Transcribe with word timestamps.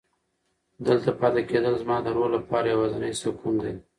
دلته 0.85 1.09
پاتې 1.19 1.41
کېدل 1.49 1.73
زما 1.81 1.97
د 2.03 2.07
روح 2.15 2.27
لپاره 2.35 2.67
یوازینی 2.73 3.13
سکون 3.21 3.55
دی. 3.63 3.73